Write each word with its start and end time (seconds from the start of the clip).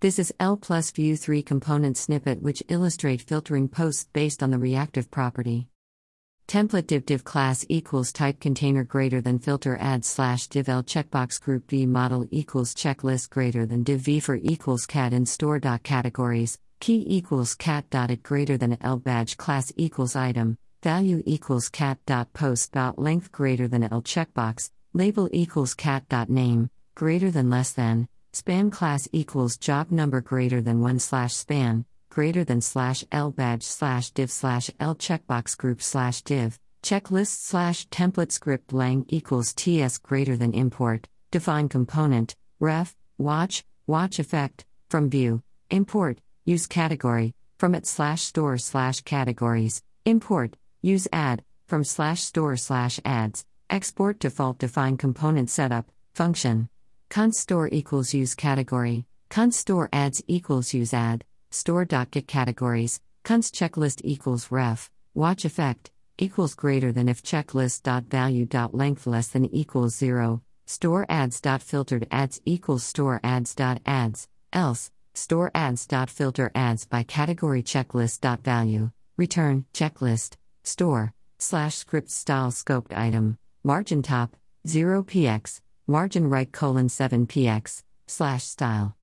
This 0.00 0.20
is 0.20 0.32
L 0.38 0.56
plus 0.56 0.92
Vue 0.92 1.16
3 1.16 1.42
component 1.42 1.96
snippet 1.96 2.40
which 2.40 2.62
illustrate 2.68 3.20
filtering 3.20 3.66
posts 3.66 4.06
based 4.12 4.44
on 4.44 4.52
the 4.52 4.58
reactive 4.58 5.10
property. 5.10 5.66
Template 6.46 6.86
div 6.86 7.04
div 7.04 7.24
class 7.24 7.66
equals 7.68 8.12
type 8.12 8.38
container 8.38 8.84
greater 8.84 9.20
than 9.20 9.40
filter 9.40 9.76
add 9.80 10.04
slash 10.04 10.46
div 10.46 10.68
l 10.68 10.84
checkbox 10.84 11.40
group 11.40 11.68
v 11.68 11.84
model 11.84 12.28
equals 12.30 12.76
checklist 12.76 13.28
greater 13.30 13.66
than 13.66 13.82
div 13.82 13.98
v 13.98 14.20
for 14.20 14.36
equals 14.36 14.86
cat 14.86 15.12
in 15.12 15.26
store 15.26 15.58
dot 15.58 15.82
categories 15.82 16.60
key 16.78 17.04
equals 17.08 17.56
cat 17.56 17.90
dotted 17.90 18.22
greater 18.22 18.56
than 18.56 18.78
l 18.80 18.98
badge 18.98 19.36
class 19.36 19.72
equals 19.76 20.14
item 20.14 20.56
value 20.80 21.24
equals 21.26 21.68
cat 21.68 21.98
dot 22.06 22.32
post 22.32 22.70
dot 22.70 23.00
length 23.00 23.32
greater 23.32 23.66
than 23.66 23.82
l 23.82 24.00
checkbox 24.00 24.70
label 24.92 25.28
equals 25.32 25.74
cat 25.74 26.08
dot 26.08 26.30
name 26.30 26.70
greater 26.94 27.32
than 27.32 27.50
less 27.50 27.72
than 27.72 28.06
span 28.32 28.70
class 28.70 29.08
equals 29.12 29.56
job 29.56 29.90
number 29.90 30.20
greater 30.20 30.60
than 30.60 30.80
one 30.80 30.98
slash 30.98 31.34
span 31.34 31.84
greater 32.18 32.42
than 32.42 32.60
slash 32.60 33.04
L 33.12 33.30
badge 33.30 33.62
slash 33.62 34.10
div 34.10 34.28
slash 34.28 34.70
L 34.80 34.96
checkbox 34.96 35.56
group 35.56 35.80
slash 35.80 36.22
div, 36.22 36.58
checklist 36.82 37.44
slash 37.46 37.86
template 37.90 38.32
script 38.32 38.72
lang 38.72 39.04
equals 39.08 39.54
TS 39.54 39.98
greater 39.98 40.36
than 40.36 40.52
import, 40.52 41.06
define 41.30 41.68
component, 41.68 42.34
ref, 42.58 42.96
watch, 43.18 43.64
watch 43.86 44.18
effect, 44.18 44.64
from 44.90 45.08
vue, 45.08 45.42
import, 45.70 46.18
use 46.44 46.66
category, 46.66 47.34
from 47.58 47.74
it 47.74 47.86
slash 47.86 48.22
store 48.22 48.58
slash 48.58 49.00
categories, 49.02 49.82
import, 50.04 50.56
use 50.82 51.06
add, 51.12 51.44
from 51.68 51.84
slash 51.84 52.22
store 52.22 52.56
slash 52.56 52.98
ads, 53.04 53.44
export 53.70 54.18
default 54.18 54.58
define 54.58 54.96
component 54.96 55.50
setup, 55.50 55.86
function. 56.14 56.68
Const 57.10 57.40
store 57.40 57.68
equals 57.72 58.12
use 58.12 58.34
category, 58.34 59.06
const 59.30 59.60
store 59.60 59.88
ads 59.92 60.22
equals 60.26 60.74
use 60.74 60.92
add, 60.92 61.24
store.get 61.50 62.26
categories, 62.26 63.00
const 63.24 63.54
checklist 63.54 64.00
equals 64.04 64.50
ref, 64.50 64.90
watch 65.14 65.44
effect, 65.44 65.90
equals 66.18 66.54
greater 66.54 66.92
than 66.92 67.08
if 67.08 67.22
checklist.value.length 67.22 69.06
less 69.06 69.28
than 69.28 69.46
equals 69.54 69.96
0, 69.96 70.42
store 70.66 71.06
ads.filtered 71.08 72.06
ads 72.10 72.40
equals 72.44 72.84
store 72.84 73.20
ads.ads, 73.24 74.28
else, 74.52 74.90
store 75.14 75.50
ads.filter 75.54 76.50
ads 76.54 76.84
by 76.84 77.02
category 77.02 77.62
checklist.value, 77.62 78.90
return, 79.16 79.64
checklist, 79.72 80.36
store, 80.62 81.14
slash 81.38 81.76
script 81.76 82.10
style 82.10 82.50
scoped 82.50 82.96
item, 82.96 83.38
margin 83.64 84.02
top, 84.02 84.36
0 84.66 85.04
px, 85.04 85.60
margin 85.88 86.28
right 86.28 86.52
colon 86.52 86.88
7 86.88 87.26
px, 87.26 87.82
slash 88.06 88.44
style. 88.44 88.94